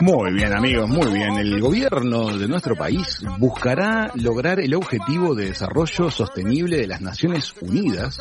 [0.00, 1.36] Muy bien amigos, muy bien.
[1.36, 7.52] El gobierno de nuestro país buscará lograr el objetivo de desarrollo sostenible de las Naciones
[7.60, 8.20] Unidas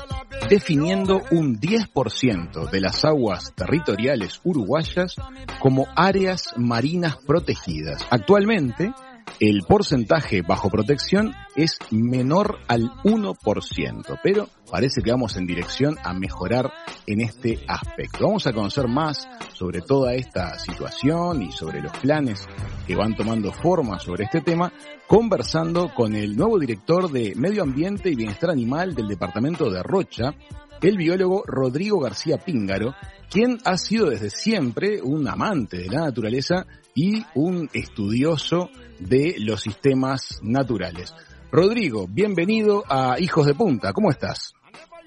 [0.49, 5.15] definiendo un 10% de las aguas territoriales uruguayas
[5.59, 8.03] como áreas marinas protegidas.
[8.09, 8.91] Actualmente,
[9.39, 16.13] el porcentaje bajo protección es menor al 1%, pero parece que vamos en dirección a
[16.13, 16.71] mejorar
[17.05, 18.25] en este aspecto.
[18.25, 22.47] Vamos a conocer más sobre toda esta situación y sobre los planes
[22.87, 24.71] que van tomando forma sobre este tema,
[25.07, 30.33] conversando con el nuevo director de Medio Ambiente y Bienestar Animal del Departamento de Rocha,
[30.81, 32.93] el biólogo Rodrigo García Píngaro,
[33.29, 39.61] quien ha sido desde siempre un amante de la naturaleza y un estudioso de los
[39.61, 41.13] sistemas naturales.
[41.51, 44.53] Rodrigo, bienvenido a Hijos de Punta, ¿cómo estás?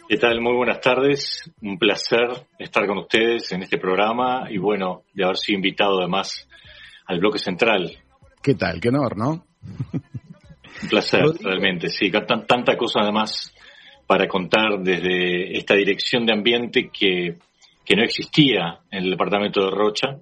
[0.08, 0.40] ¿Qué tal?
[0.40, 1.50] Muy buenas tardes.
[1.62, 2.28] Un placer
[2.58, 6.48] estar con ustedes en este programa y bueno, de haber sido invitado además
[7.06, 7.96] al bloque central.
[8.42, 8.80] ¿Qué tal?
[8.80, 9.46] Qué honor, ¿no?
[10.82, 12.10] Un placer, realmente, sí.
[12.10, 13.54] Tanta cosa además
[14.06, 17.38] para contar desde esta dirección de ambiente que,
[17.90, 20.16] que no existía en el departamento de Rocha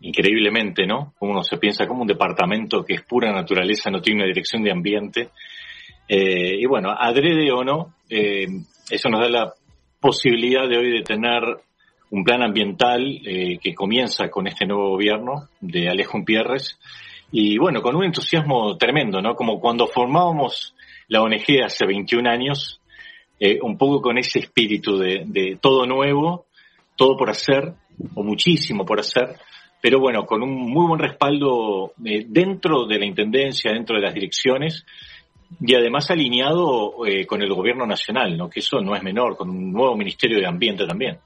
[0.00, 1.12] increíblemente, ¿no?
[1.20, 4.72] Uno se piensa como un departamento que es pura naturaleza, no tiene una dirección de
[4.72, 5.28] ambiente.
[6.08, 8.46] Eh, y bueno, adrede o no, eh,
[8.88, 9.52] eso nos da la
[10.00, 11.42] posibilidad de hoy de tener
[12.10, 16.78] un plan ambiental eh, que comienza con este nuevo gobierno de Alejo Pierres
[17.30, 19.34] y bueno, con un entusiasmo tremendo, ¿no?
[19.34, 20.74] Como cuando formábamos
[21.08, 22.80] la ONG hace 21 años,
[23.62, 26.47] un poco con ese espíritu de todo nuevo,
[26.98, 27.74] todo por hacer,
[28.14, 29.36] o muchísimo por hacer,
[29.80, 34.12] pero bueno, con un muy buen respaldo eh, dentro de la Intendencia, dentro de las
[34.12, 34.84] direcciones
[35.60, 38.50] y además alineado eh, con el gobierno nacional, ¿no?
[38.50, 41.18] que eso no es menor, con un nuevo Ministerio de Ambiente también.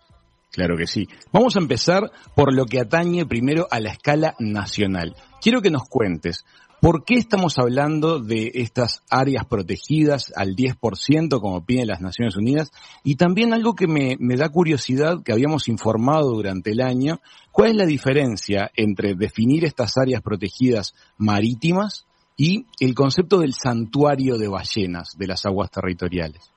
[0.52, 1.08] Claro que sí.
[1.32, 5.16] Vamos a empezar por lo que atañe primero a la escala nacional.
[5.40, 6.44] Quiero que nos cuentes,
[6.82, 12.72] ¿Por qué estamos hablando de estas áreas protegidas al 10%, como piden las Naciones Unidas?
[13.04, 17.20] Y también algo que me, da curiosidad, que habíamos informado durante el año,
[17.52, 22.04] ¿cuál es la diferencia entre definir estas áreas protegidas marítimas
[22.36, 26.52] y el concepto del santuario de ballenas de las aguas territoriales?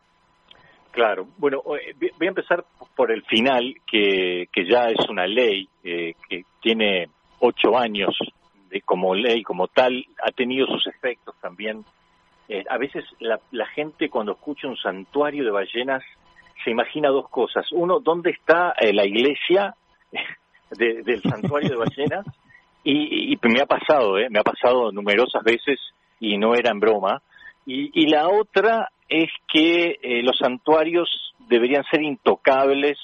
[0.89, 6.15] Claro, bueno, eh, voy a empezar por el final, que, ya es una ley eh,
[6.27, 7.09] que tiene
[7.41, 8.17] ocho años
[8.81, 11.85] como ley, como tal, ha tenido sus efectos también.
[12.47, 16.03] Eh, a veces la, gente cuando escucha un santuario de ballenas
[16.63, 17.71] se imagina dos cosas.
[17.71, 19.75] Uno, ¿dónde está eh, la iglesia
[20.71, 22.25] del santuario de ballenas?
[22.83, 25.79] Y, me ha pasado, eh, me ha pasado numerosas veces
[26.19, 27.21] y no era en broma.
[27.65, 32.99] Y, la otra es que los santuarios deberían ser intocables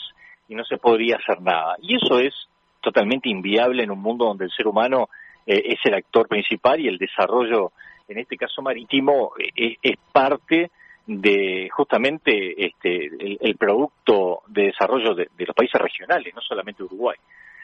[0.48, 1.78] y no se podría hacer nada.
[1.82, 2.34] Y eso es
[2.82, 5.10] totalmente inviable en un mundo donde el ser humano
[5.46, 7.72] eh, es el actor principal y el desarrollo,
[8.08, 10.72] en este caso marítimo, eh, es, parte
[11.08, 13.10] de justamente este,
[13.40, 17.18] el, producto de desarrollo de, los países regionales, no solamente Uruguay.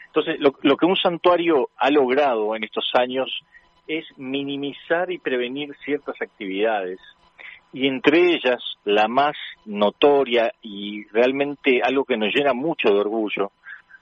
[0.06, 3.42] Entonces, lo, lo, que un santuario ha logrado en estos años
[3.86, 6.98] es minimizar y prevenir ciertas actividades
[7.72, 13.52] y entre ellas la más notoria y realmente algo que nos llena mucho de orgullo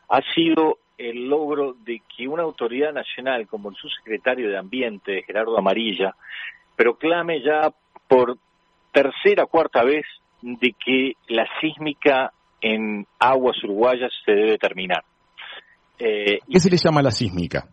[0.08, 5.58] ha sido el logro de que una autoridad nacional como el subsecretario de Ambiente, Gerardo
[5.58, 6.14] Amarilla,
[6.74, 7.70] proclame ya
[8.08, 8.38] por
[8.92, 10.06] tercera o cuarta vez
[10.40, 15.04] de que la sísmica en aguas uruguayas se debe terminar.
[15.98, 17.68] Eh, ¿Qué se le llama la sísmica?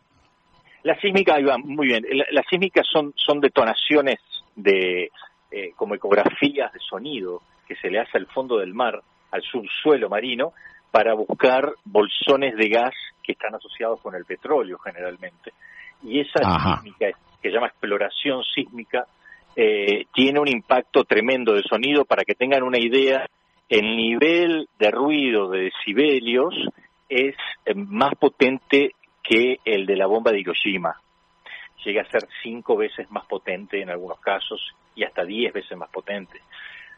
[0.84, 2.06] La sísmica, ahí va, muy bien.
[2.32, 4.20] Las sísmicas son, son detonaciones
[4.56, 5.12] de,
[5.52, 9.02] eh, como ecografías de sonido que se le hace al fondo del mar,
[9.32, 10.54] al subsuelo marino,
[10.94, 12.94] para buscar bolsones de gas
[13.24, 15.52] que están asociados con el petróleo generalmente.
[16.04, 17.08] Y esa sísmica,
[17.42, 19.08] que se llama exploración sísmica,
[19.56, 22.06] eh, tiene un impacto tremendo de sonido.
[22.06, 23.26] Para que tengan una idea,
[23.70, 26.54] el nivel de ruido de decibelios
[27.10, 28.92] es eh, más potente
[29.24, 30.94] que el de la bomba de Hiroshima.
[31.84, 34.62] Llega a ser cinco veces más potente en algunos casos
[34.94, 36.40] y hasta diez veces más potente.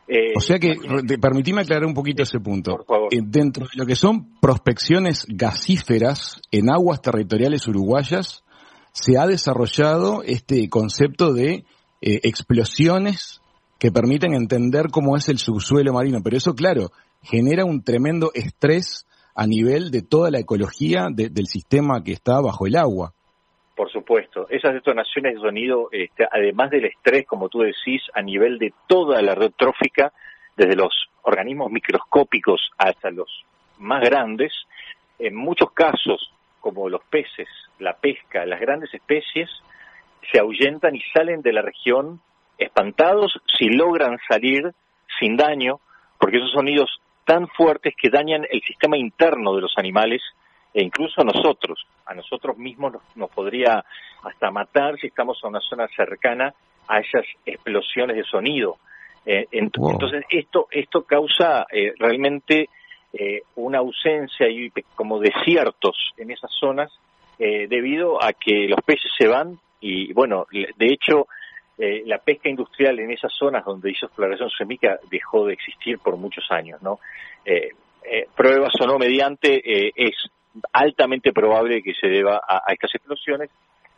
[0.08, 0.76] Eh, o sea que,
[1.20, 2.86] permitime aclarar un poquito ese punto.
[3.12, 8.44] Eh, dentro de lo que son prospecciones gasíferas en aguas territoriales uruguayas,
[8.92, 11.66] se ha desarrollado este concepto de
[12.02, 13.42] eh, explosiones
[13.80, 16.22] que permiten entender cómo es el subsuelo marino.
[16.24, 16.92] Pero eso, claro,
[17.22, 22.68] genera un tremendo estrés a nivel de toda la ecología del sistema que está bajo
[22.68, 23.15] el agua.
[23.76, 28.58] Por supuesto, esas detonaciones de sonido, este, además del estrés, como tú decís, a nivel
[28.58, 30.14] de toda la red trófica,
[30.56, 33.44] desde los organismos microscópicos hasta los
[33.78, 34.54] más grandes,
[35.20, 36.32] en muchos casos,
[36.62, 37.48] como los peces
[37.80, 39.50] la pesca, las grandes especies
[40.32, 42.22] se ahuyentan y salen de la región
[42.58, 44.74] espantados si logran salir
[45.20, 45.80] sin daño,
[46.18, 46.90] porque esos sonidos
[47.26, 50.22] tan fuertes que dañan el sistema interno de los animales
[50.74, 53.84] e incluso nosotros, a nosotros mismos nos, podría
[54.24, 56.54] hasta matar si estamos en una zona cercana
[56.88, 58.78] a esas explosiones de sonido.
[59.26, 62.70] Eh, entonces esto esto causa eh, realmente
[63.12, 66.92] eh, una ausencia y como desiertos en esas zonas
[67.38, 71.28] debido a que los peces se van y bueno de hecho
[71.78, 76.50] la pesca industrial en esas zonas donde hizo exploración semica dejó de existir por muchos
[76.50, 76.98] años no
[78.38, 80.16] pruebas o no mediante es
[80.74, 83.50] altamente probable que se deba a estas explosiones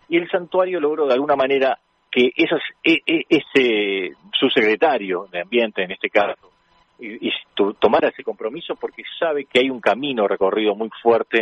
[0.10, 1.78] y el santuario logró de alguna manera
[2.10, 6.52] que esas, e, e, ese subsecretario de Ambiente, en este caso,
[7.00, 7.32] y,
[7.80, 11.42] tomara ese compromiso porque sabe que hay un camino recorrido muy fuerte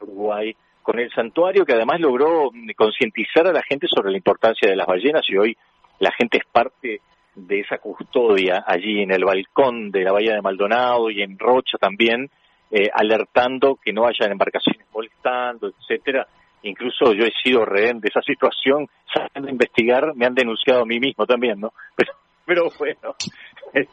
[0.00, 4.68] en Uruguay con el santuario que además logró concientizar a la gente sobre la importancia
[4.68, 5.56] de las ballenas y hoy
[5.98, 7.00] la gente es parte
[7.34, 11.78] de esa custodia allí en el balcón de la bahía de Maldonado y en Rocha
[11.78, 12.30] también,
[12.70, 16.26] eh, alertando que no haya embarcaciones molestando, etcétera,
[16.62, 20.86] incluso yo he sido rehén de esa situación, saliendo a investigar, me han denunciado a
[20.86, 21.72] mí mismo también, ¿no?
[21.96, 22.12] Pero,
[22.46, 23.14] pero bueno.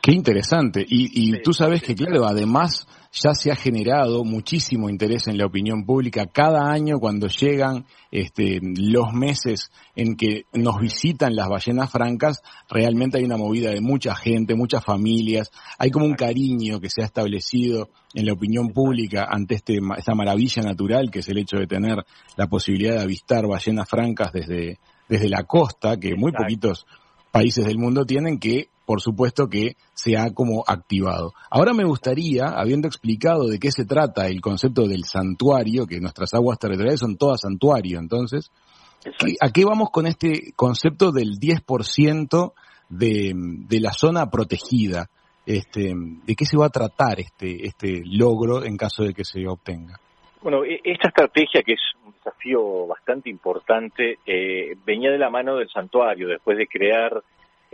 [0.02, 0.86] Qué interesante.
[0.88, 5.46] Y, y tú sabes que, claro, además ya se ha generado muchísimo interés en la
[5.46, 6.28] opinión pública.
[6.28, 13.18] Cada año cuando llegan este, los meses en que nos visitan las ballenas francas, realmente
[13.18, 17.06] hay una movida de mucha gente, muchas familias, hay como un cariño que se ha
[17.06, 21.68] establecido en la opinión pública ante este, esta maravilla natural que es el hecho de
[21.68, 21.98] tener
[22.36, 26.86] la posibilidad de avistar ballenas francas desde, desde la costa, que muy poquitos
[27.32, 31.34] países del mundo tienen que por supuesto que se ha como activado.
[31.50, 36.34] Ahora me gustaría, habiendo explicado de qué se trata el concepto del santuario, que nuestras
[36.34, 38.52] aguas territoriales son todas santuario, entonces,
[39.42, 42.54] ¿a qué vamos con este concepto del 10%
[42.90, 45.10] de, de la zona protegida?
[45.46, 45.94] Este,
[46.26, 50.00] ¿De qué se va a tratar este, este logro en caso de que se obtenga?
[50.42, 55.58] Bueno, e, esta estrategia, que es un desafío bastante importante, eh, venía de la mano
[55.58, 57.24] del santuario, después de crear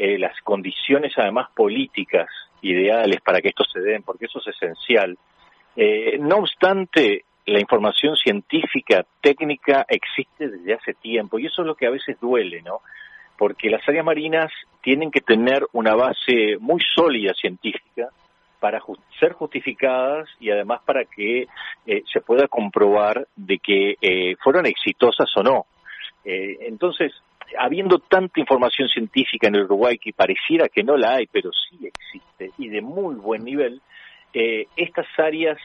[0.03, 2.27] eh, las condiciones además políticas
[2.63, 5.15] ideales para que esto se den, porque eso es esencial.
[5.75, 11.75] Eh, no obstante, la información científica, técnica, existe desde hace tiempo y eso es lo
[11.75, 12.79] que a veces duele, ¿no?
[13.37, 14.51] Porque las áreas marinas
[14.81, 18.09] tienen que tener una base muy sólida científica
[18.59, 18.81] para
[19.19, 21.47] ser justificadas y además para que
[21.85, 25.67] eh, se pueda comprobar de que fueron exitosas o no.
[26.23, 27.13] entonces,
[27.57, 31.85] habiendo tanta información científica en el Uruguay que pareciera que no la hay, pero sí
[31.85, 33.81] existe y de muy buen nivel,
[34.33, 35.57] eh, estas áreas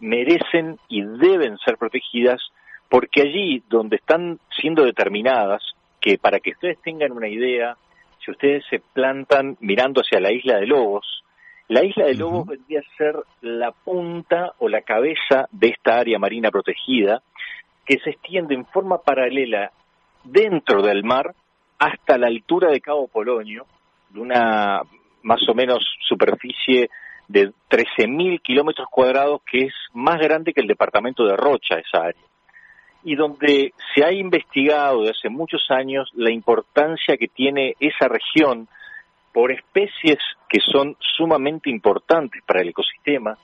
[0.00, 2.40] merecen y deben ser protegidas
[2.88, 5.62] porque allí donde están siendo determinadas,
[6.00, 7.76] que para que ustedes tengan una idea,
[8.24, 11.22] si ustedes se plantan mirando hacia la isla de Lobos,
[11.68, 16.18] la isla de Lobos vendría a ser la punta o la cabeza de esta área
[16.18, 17.20] marina protegida
[17.84, 19.70] que se extiende en forma paralela
[20.24, 21.34] dentro del mar
[21.78, 23.66] hasta la altura de Cabo Polonio,
[24.10, 24.82] de una
[25.22, 26.90] más o menos superficie
[27.28, 32.22] de 13.000 kilómetros cuadrados, que es más grande que el departamento de Rocha, esa área.
[33.04, 38.66] Y donde se ha investigado desde hace muchos años la importancia que tiene esa región
[39.32, 43.36] por especies que son sumamente importantes para el ecosistema,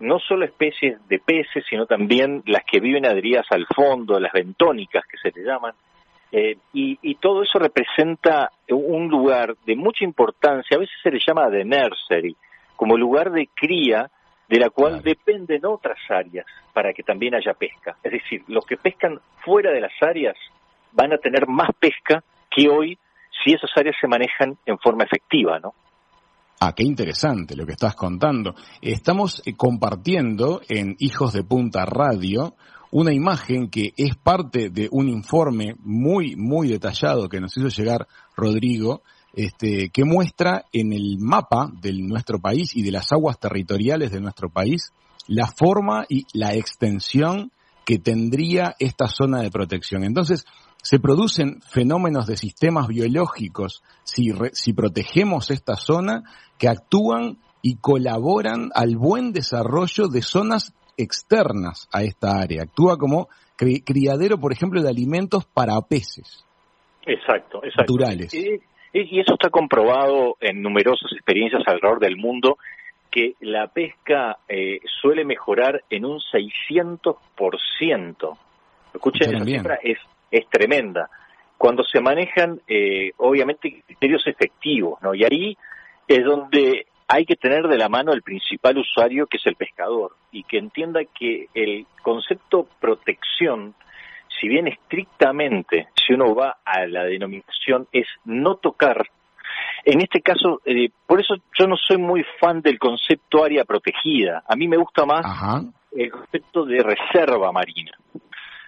[0.00, 5.04] no solo especies de peces, sino también las que viven adheridas al fondo, las bentónicas
[5.06, 5.74] que se le llaman,
[6.32, 11.48] eh, y, todo eso representa un lugar de mucha importancia, a veces se le llama
[11.48, 12.36] de nursery,
[12.74, 14.10] como lugar de cría
[14.48, 17.96] de la cual dependen otras áreas para que también haya pesca.
[18.02, 20.36] Es decir, los que pescan fuera de las áreas
[20.92, 22.98] van a tener más pesca que hoy
[23.44, 25.74] si esas áreas se manejan en forma efectiva, ¿no?
[26.58, 28.54] Ah, qué interesante lo que estás contando.
[28.80, 32.54] Estamos eh, compartiendo en Hijos de Punta Radio
[32.90, 38.06] una imagen que es parte de un informe muy, muy detallado que nos hizo llegar
[38.34, 39.02] Rodrigo,
[39.34, 44.20] este, que muestra en el mapa de nuestro país y de las aguas territoriales de
[44.22, 44.94] nuestro país
[45.26, 47.52] la forma y la extensión
[47.84, 50.04] que tendría esta zona de protección.
[50.04, 50.46] Entonces,
[50.86, 56.22] se producen fenómenos de sistemas biológicos si, si protegemos esta zona
[56.60, 62.62] que actúan y colaboran al buen desarrollo de zonas externas a esta área.
[62.62, 66.46] Actúa como criadero, por ejemplo, de alimentos para peces.
[67.04, 67.94] Exacto, exacto.
[67.94, 68.32] Naturales.
[68.32, 68.60] Y,
[68.92, 72.58] eso está comprobado en numerosas experiencias alrededor del mundo
[73.10, 78.38] que la pesca eh, suele mejorar en un 600%.
[78.94, 79.98] Escuchen, esa cifra es,
[80.30, 81.08] es tremenda.
[81.58, 85.14] Cuando se manejan, eh, obviamente, criterios efectivos, ¿no?
[85.14, 85.56] Y ahí
[86.06, 90.16] es donde hay que tener de la mano el principal usuario, que es el pescador,
[90.32, 93.74] y que entienda que el concepto protección,
[94.40, 99.08] si bien estrictamente, si uno va a la denominación, es no tocar,
[99.84, 104.42] en este caso, eh, por eso yo no soy muy fan del concepto área protegida.
[104.48, 105.24] A mí me gusta más
[105.92, 107.92] el concepto de reserva marina.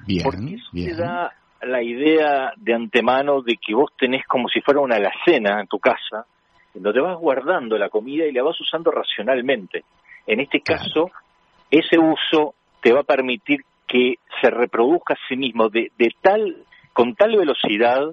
[0.07, 4.61] Bien, porque eso te da la idea de antemano de que vos tenés como si
[4.61, 6.27] fuera una alacena en tu casa,
[6.75, 9.85] donde vas guardando la comida y la vas usando racionalmente.
[10.27, 11.11] En este caso,
[11.71, 16.65] ese uso te va a permitir que se reproduzca a sí mismo de, de tal,
[16.93, 18.13] con tal velocidad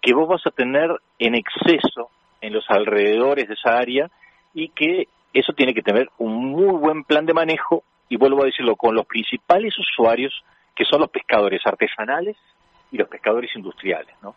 [0.00, 2.10] que vos vas a tener en exceso
[2.40, 4.10] en los alrededores de esa área
[4.52, 8.46] y que eso tiene que tener un muy buen plan de manejo y vuelvo a
[8.46, 10.44] decirlo con los principales usuarios
[10.76, 12.36] que son los pescadores artesanales
[12.94, 14.36] y los pescadores industriales, ¿no?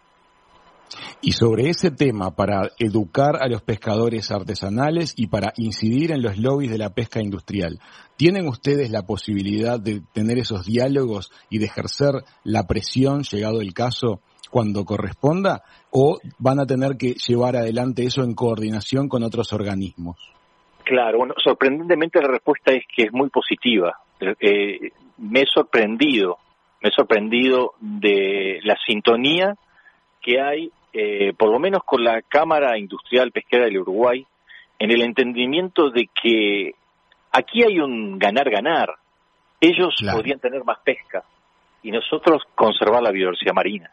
[1.22, 6.38] Y sobre ese tema, para educar a los pescadores artesanales y para incidir en los
[6.40, 7.80] lobbies de la pesca industrial,
[8.16, 13.74] ¿tienen ustedes la posibilidad de tener esos diálogos y de ejercer la presión, llegado el
[13.74, 15.62] caso, cuando corresponda?
[15.92, 20.18] ¿O van a tener que llevar adelante eso en coordinación con otros organismos?
[20.84, 24.00] Claro, bueno, sorprendentemente la respuesta es que es muy positiva.
[24.22, 26.38] Eh, me he sorprendido,
[26.88, 29.56] me he sorprendido de la sintonía
[30.22, 34.26] que hay, eh, por lo menos con la Cámara Industrial Pesquera del Uruguay,
[34.80, 36.72] en el entendimiento de que
[37.32, 38.90] aquí hay un ganar-ganar.
[39.60, 41.24] Ellos podrían tener más pesca
[41.84, 43.92] y nosotros conservar la biodiversidad marina.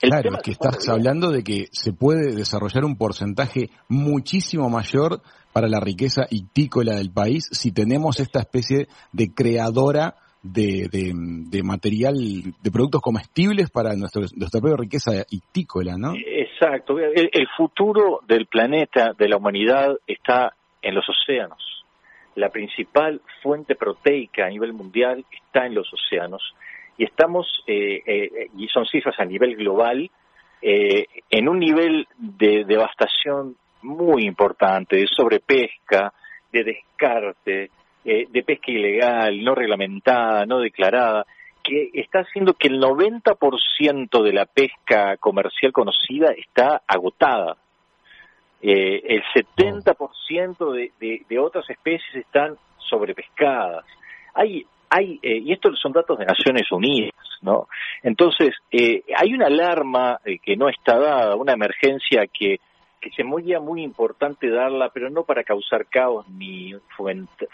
[0.00, 5.68] claro, es que estás hablando de que se puede desarrollar un porcentaje muchísimo mayor para
[5.68, 12.70] la riqueza ictícola del país si tenemos esta especie de creadora de, de, material, de
[12.70, 16.14] productos comestibles para nuestro, nuestra propia riqueza ictícola, ¿no?
[16.14, 16.98] Exacto.
[16.98, 21.84] El, el, futuro del planeta, de la humanidad, está en los océanos.
[22.34, 26.42] La principal fuente proteica a nivel mundial está en los océanos.
[26.98, 30.10] Y estamos, eh, eh, y son cifras a nivel global,
[30.60, 36.12] eh, en un nivel de devastación muy importante, de sobrepesca,
[36.52, 37.70] de descarte,
[38.04, 41.26] eh, de pesca ilegal, no reglamentada, no declarada,
[41.62, 47.56] que está haciendo que el 90% de la pesca comercial conocida está agotada.
[48.60, 53.84] Eh, el 70% de, de, de, otras especies están sobrepescadas.
[54.34, 57.66] Hay, hay, eh, y estos son datos de Naciones Unidas, ¿no?
[58.02, 62.60] Entonces, eh, hay una alarma eh, que no está dada, una emergencia que
[63.02, 66.72] que se muy muy importante darla, pero no para causar caos ni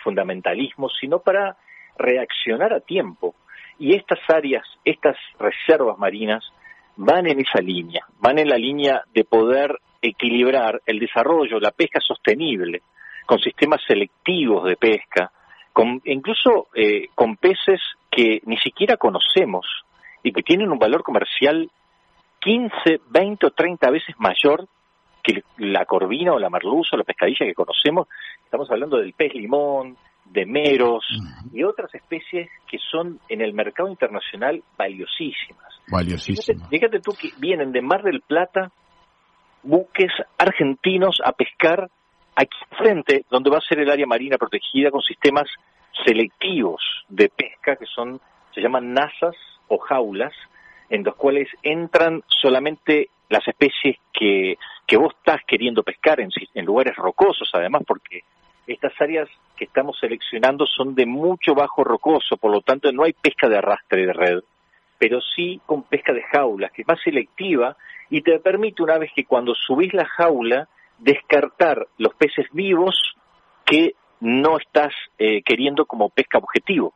[0.05, 1.57] fundamentalismo, sino para
[1.97, 3.35] reaccionar a tiempo.
[3.79, 6.45] Y estas áreas, estas reservas marinas,
[6.97, 11.99] van en esa línea, van en la línea de poder equilibrar el desarrollo, la pesca
[12.01, 12.83] sostenible,
[13.25, 15.33] con sistemas selectivos de pesca,
[15.73, 19.67] con, incluso eh, con peces que ni siquiera conocemos
[20.23, 21.71] y que tienen un valor comercial
[22.41, 24.69] 15, 20 o 30 veces mayor
[25.23, 28.09] que la corvina o la merluza o la pescadilla que conocemos,
[28.45, 31.05] estamos hablando del pez limón, de meros
[31.53, 35.81] y otras especies que son en el mercado internacional valiosísimas.
[35.91, 36.69] Valiosísimas.
[36.69, 38.71] Fíjate, tú que vienen de Mar del Plata
[39.63, 41.89] buques argentinos a pescar
[42.37, 45.49] aquí frente, donde va a ser el área marina protegida con sistemas
[46.05, 48.21] selectivos de pesca que son,
[48.55, 49.35] se llaman nazas
[49.69, 50.33] o jaulas,
[50.91, 54.57] en los cuales entran solamente las especies que
[54.89, 58.23] que vos estás queriendo pescar en, en lugares rocosos, además, porque
[58.67, 63.13] estas áreas que estamos seleccionando son de mucho bajo rocoso, por lo tanto no hay
[63.13, 64.41] pesca de arrastre de red,
[64.99, 67.77] pero sí con pesca de jaulas, que es más selectiva
[68.09, 70.69] y te permite una vez que cuando subís la jaula
[70.99, 73.15] descartar los peces vivos
[73.67, 76.95] que no estás eh, queriendo como pesca objetivo.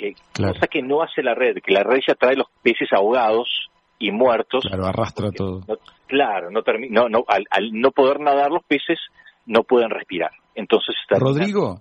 [0.00, 3.69] Eh, Cosa que no hace la red, que la red ya trae los peces ahogados
[4.00, 4.64] y muertos.
[4.66, 5.60] Claro, arrastra todo.
[6.08, 8.98] claro, no, no, no al, no poder nadar los peces
[9.46, 10.32] no pueden respirar.
[10.54, 11.80] Entonces está Rodrigo,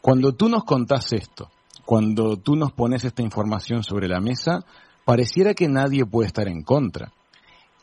[0.00, 1.50] cuando tú nos contás esto,
[1.84, 4.60] cuando tú nos pones esta información sobre la mesa,
[5.04, 7.12] pareciera que nadie puede estar en contra.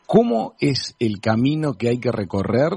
[0.06, 2.70] ¿Cómo es el camino que hay que recorrer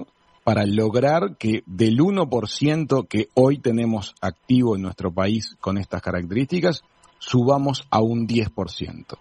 [0.43, 6.81] para lograr que del 1% que hoy tenemos activo en nuestro país con estas características,
[7.19, 9.17] subamos a un 10%?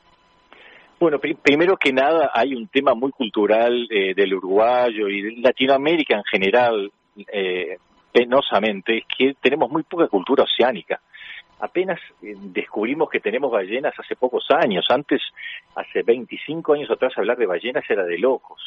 [1.01, 6.17] Bueno, primero que nada hay un tema muy cultural eh, del uruguayo y de Latinoamérica
[6.17, 6.91] en general,
[7.33, 7.79] eh,
[8.11, 11.01] penosamente, es que tenemos muy poca cultura oceánica.
[11.61, 14.87] apenas eh, descubrimos que tenemos ballenas hace pocos años.
[14.89, 15.23] Antes,
[15.77, 18.61] hace 25 años atrás, hablar de ballenas era de locos.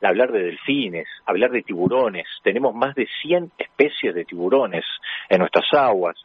[0.00, 2.26] Hablar de delfines, hablar de tiburones.
[2.44, 4.84] Tenemos más de 100 especies de tiburones
[5.28, 6.16] en nuestras aguas.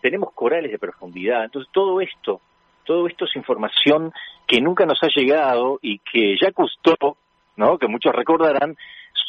[0.00, 1.44] Tenemos corales de profundidad.
[1.44, 2.40] Entonces, todo esto,
[2.84, 4.12] todo esto es información
[4.46, 7.16] que nunca nos ha llegado y que ya costó,
[7.56, 7.78] ¿no?
[7.78, 8.76] Que muchos recordarán,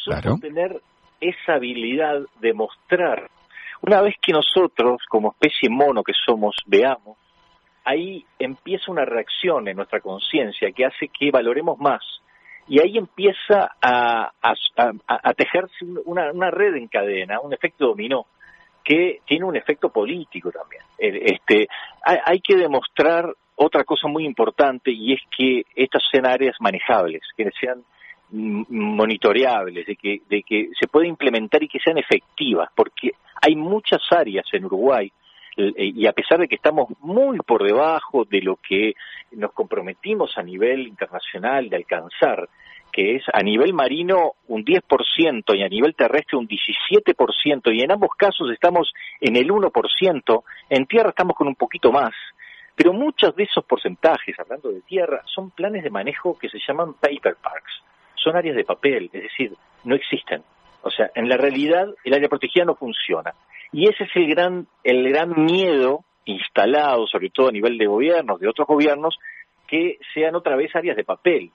[0.04, 0.36] claro.
[0.40, 0.80] tener
[1.20, 3.30] esa habilidad de mostrar
[3.82, 7.18] una vez que nosotros, como especie mono que somos, veamos,
[7.84, 12.02] ahí empieza una reacción en nuestra conciencia que hace que valoremos más.
[12.68, 18.26] Y ahí empieza a, a, tejerse una, una, red en cadena, un efecto dominó,
[18.82, 20.82] que tiene un efecto político también.
[20.98, 21.68] Este,
[22.02, 27.22] hay, hay que demostrar otra cosa muy importante y es que estas sean áreas manejables,
[27.36, 27.82] que sean
[28.30, 34.00] monitoreables, de que, de que se pueda implementar y que sean efectivas, porque hay muchas
[34.10, 35.10] áreas en Uruguay
[35.56, 38.94] eh, y a pesar de que estamos muy por debajo de lo que
[39.32, 42.48] nos comprometimos a nivel internacional de alcanzar,
[42.92, 47.92] que es a nivel marino un 10% y a nivel terrestre un 17%, y en
[47.92, 52.12] ambos casos estamos en el 1%, en tierra estamos con un poquito más,
[52.76, 56.94] pero muchos de esos porcentajes, hablando de tierra, son planes de manejo que se llaman
[56.94, 57.82] paper parks,
[58.14, 59.52] son áreas de papel, es decir,
[59.84, 60.42] no existen.
[60.82, 63.32] O sea, en la realidad el área protegida no funciona.
[63.72, 68.38] Y ese es el gran, el gran miedo instalado, sobre todo a nivel de gobiernos,
[68.38, 69.18] de otros gobiernos,
[69.66, 71.50] que sean otra vez áreas de papel.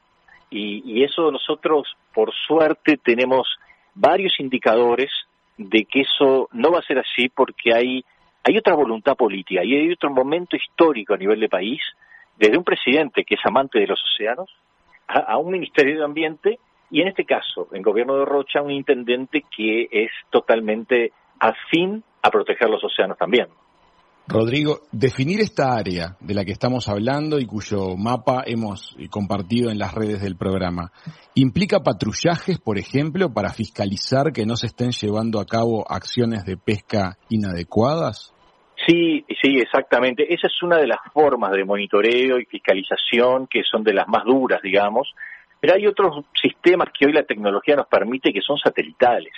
[0.50, 3.48] Y, y eso nosotros, por suerte, tenemos
[3.94, 5.12] varios indicadores
[5.58, 8.04] de que eso no va a ser así porque hay,
[8.44, 11.82] hay otra voluntad política y hay otro momento histórico a nivel de país,
[12.38, 14.50] desde un presidente que es amante de los océanos,
[15.08, 19.44] a, un Ministerio de Ambiente y en este caso, en gobierno de Rocha, un intendente
[19.56, 23.48] que es totalmente afín a proteger los océanos también.
[24.28, 29.78] Rodrigo, definir esta área de la que estamos hablando y cuyo mapa hemos compartido en
[29.78, 30.92] las redes del programa,
[31.36, 36.55] ¿implica patrullajes, por ejemplo, para fiscalizar que no se estén llevando a cabo acciones de
[36.55, 38.34] pesca inadecuadas?
[38.88, 40.34] Sí, sí, exactamente.
[40.34, 44.24] Esa es una de las formas de monitoreo y fiscalización que son de las más
[44.25, 45.14] duras, digamos.
[45.60, 49.34] Pero hay otros sistemas que hoy la tecnología nos permite que son satelitales.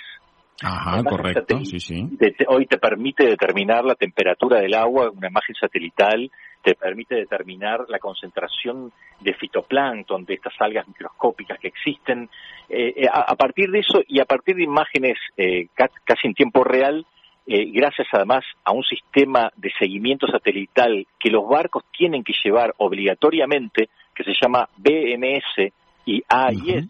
[0.62, 2.08] Ajá, correcto, sí, sí.
[2.48, 6.30] hoy te permite determinar la temperatura del agua, una imagen satelital,
[6.62, 12.30] te permite determinar la concentración de fitoplancton, de estas algas microscópicas que existen.
[12.68, 16.64] Eh, eh, a, partir de eso y a partir de imágenes eh, casi en tiempo
[16.64, 17.04] real,
[17.46, 22.72] eh, gracias además a un sistema de seguimiento satelital que los barcos tienen que llevar
[22.78, 25.70] obligatoriamente, que se llama BMS
[26.06, 26.86] y AIS,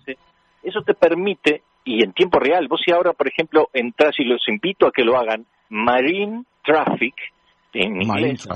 [0.62, 4.42] eso te permite, y en tiempo real, vos si ahora, por ejemplo, entras y los
[4.48, 7.14] invito a que lo hagan, Marine Traffic,
[7.74, 8.46] en inglés,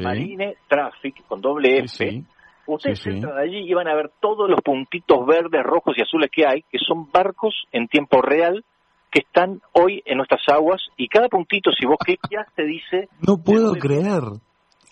[0.00, 2.24] Marine Traffic, con doble F,
[2.66, 6.46] ustedes entran allí y van a ver todos los puntitos verdes, rojos y azules que
[6.46, 8.64] hay, que son barcos en tiempo real,
[9.10, 10.82] que están hoy en nuestras aguas.
[10.96, 13.08] Y cada puntito, si vos cliqueas, te dice...
[13.26, 14.22] No puedo creer.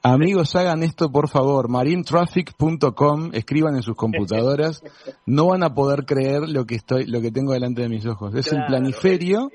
[0.06, 4.82] Amigos, hagan esto por favor, marintraffic.com, escriban en sus computadoras,
[5.24, 8.34] no van a poder creer lo que estoy, lo que tengo delante de mis ojos.
[8.34, 9.50] Es el planiferio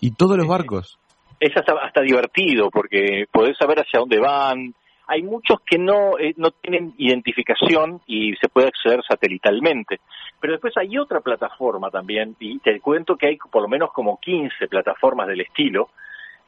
[0.00, 0.98] y todos los barcos.
[1.38, 4.74] Es hasta, hasta divertido porque podés saber hacia dónde van,
[5.06, 10.00] hay muchos que no, eh, no tienen identificación y se puede acceder satelitalmente.
[10.40, 14.18] Pero después hay otra plataforma también, y te cuento que hay por lo menos como
[14.18, 15.90] 15 plataformas del estilo.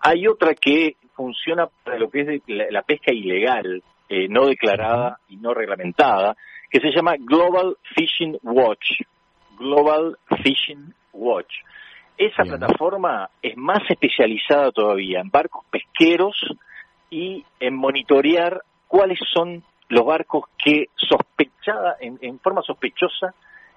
[0.06, 5.36] Hay otra que funciona para lo que es la, pesca ilegal, eh, no declarada y
[5.38, 6.36] no reglamentada,
[6.70, 9.00] que se llama Global Fishing Watch.
[9.56, 11.50] Global Fishing Watch.
[12.18, 16.36] Esa plataforma es más especializada todavía en barcos pesqueros
[17.08, 23.32] y en monitorear cuáles son los barcos que sospechada, en, forma sospechosa,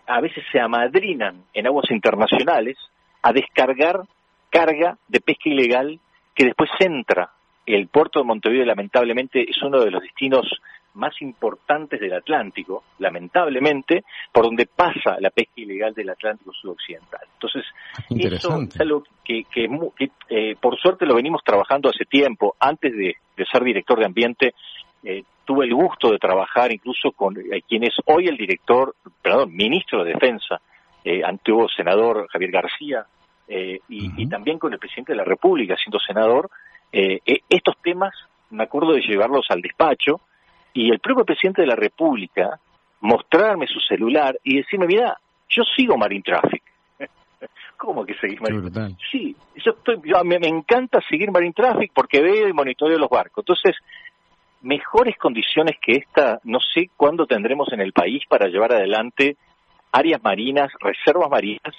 [0.05, 2.77] a veces se amadrinan en aguas internacionales
[3.21, 4.01] a descargar
[4.49, 6.01] carga de pesca ilegal
[6.37, 7.31] que después entra.
[7.65, 10.45] El puerto de Montevideo lamentablemente es uno de los destinos
[10.93, 17.21] más importantes del Atlántico, lamentablemente, por donde pasa la pesca ilegal del Atlántico sudoccidental.
[17.33, 17.65] Entonces,
[18.09, 19.43] eso es algo que,
[20.29, 22.55] eh, por suerte lo venimos trabajando hace tiempo.
[22.59, 23.15] Antes de,
[23.51, 24.53] ser director de ambiente,
[25.03, 29.55] eh, tuve el gusto de trabajar incluso con eh, quien es hoy el director, perdón,
[29.55, 30.61] ministro de Defensa,
[31.23, 33.05] antiguo senador Javier García,
[33.47, 36.49] y, y, también con el presidente de la República, siendo senador.
[36.91, 38.13] estos temas,
[38.49, 40.21] me acuerdo de llevarlos al despacho,
[40.73, 42.59] y el propio presidente de la República
[43.01, 45.17] mostrarme su celular y decirme, mira,
[45.49, 46.63] yo sigo Marine Traffic.
[47.77, 48.97] ¿Cómo que seguís Marine Traffic?
[49.11, 53.43] Sí, yo estoy, me, encanta seguir Marine Traffic porque veo y monitoreo los barcos.
[53.43, 53.75] Entonces,
[54.61, 59.37] mejores condiciones que esta, no sé cuándo tendremos en el país para llevar adelante
[59.91, 61.75] áreas marinas, reservas marinas,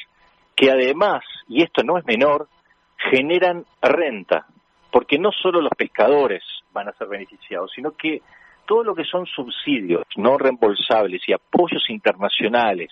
[0.58, 2.48] que además, y esto no es menor,
[2.96, 4.46] generan renta,
[4.90, 6.42] porque no solo los pescadores
[6.72, 8.22] van a ser beneficiados, sino que
[8.66, 12.90] todo lo que son subsidios no reembolsables y apoyos internacionales,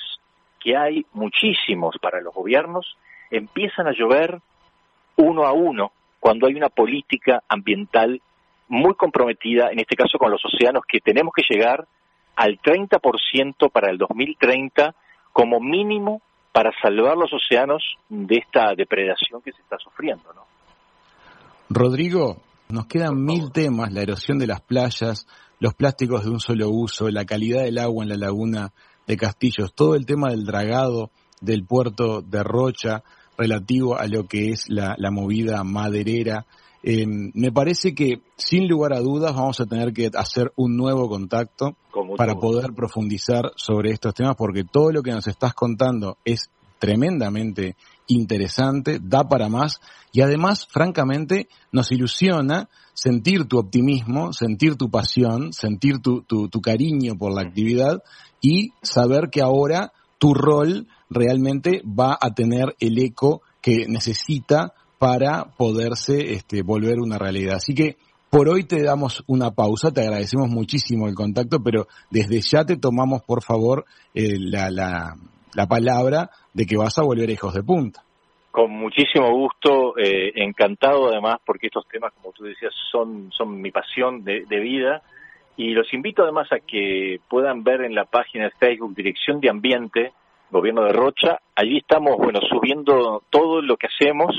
[0.60, 2.96] que hay muchísimos para los gobiernos,
[3.32, 4.38] empiezan a llover
[5.16, 8.22] uno a uno cuando hay una política ambiental
[8.68, 11.88] muy comprometida, en este caso con los océanos, que tenemos que llegar
[12.36, 14.94] al 30% para el 2030
[15.32, 16.22] como mínimo
[16.56, 20.46] para salvar los océanos de esta depredación que se está sufriendo, ¿no?
[21.68, 22.38] Rodrigo,
[22.70, 25.26] nos quedan mil temas, la erosión de las playas,
[25.60, 28.72] los plásticos de un solo uso, la calidad del agua en la laguna
[29.06, 31.10] de Castillos, todo el tema del dragado
[31.42, 33.02] del puerto de Rocha
[33.36, 36.46] relativo a lo que es la, movida maderera.
[36.88, 41.08] Em, me parece que sin lugar a dudas vamos a tener que hacer un nuevo
[41.08, 41.76] contacto
[42.16, 47.74] para poder profundizar sobre estos temas porque todo lo que nos estás contando es tremendamente
[48.06, 49.80] interesante, da para más
[50.12, 56.60] y además, francamente, nos ilusiona sentir tu optimismo, sentir tu pasión, sentir tu, tu, tu
[56.60, 58.00] cariño por la actividad
[58.40, 65.44] y saber que ahora tu rol realmente va a tener el eco que necesita para
[65.56, 67.56] poderse este, volver una realidad.
[67.56, 67.96] Así que
[68.30, 72.76] por hoy te damos una pausa, te agradecemos muchísimo el contacto, pero desde ya te
[72.76, 75.14] tomamos, por favor, eh, la, la,
[75.54, 78.02] la palabra de que vas a volver Hijos de Punta.
[78.50, 83.70] Con muchísimo gusto, eh, encantado además porque estos temas, como tú decías, son, son mi
[83.70, 85.02] pasión de, vida
[85.56, 89.50] y los invito además a que puedan ver en la página de Facebook Dirección de
[89.50, 90.12] Ambiente,
[90.50, 94.34] Gobierno de Rocha, allí estamos, bueno, subiendo todo lo que hacemos,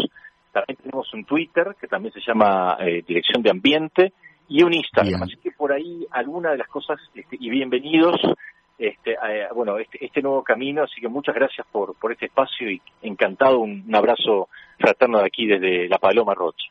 [0.59, 4.13] también tenemos un Twitter que también se llama eh, Dirección de Ambiente
[4.49, 8.15] y un Instagram, así que por ahí alguna de las cosas, este, y bienvenidos
[8.77, 10.83] este, eh, bueno, este, este, nuevo camino.
[10.83, 13.59] Así que muchas gracias por, por este espacio y encantado.
[13.59, 16.67] Un, un abrazo fraterno de aquí desde La Paloma Rocha.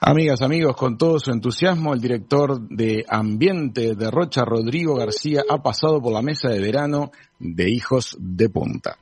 [0.00, 5.62] Amigas, amigos, con todo su entusiasmo, el director de Ambiente de Rocha, Rodrigo García, ha
[5.62, 8.96] pasado por la mesa de verano de Hijos de Punta.